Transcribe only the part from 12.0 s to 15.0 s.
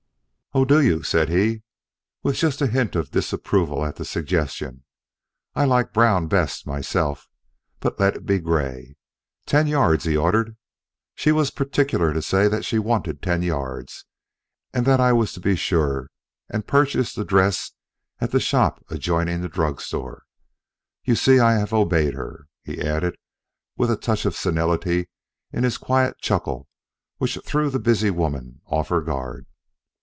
to say that she wanted ten yards, and that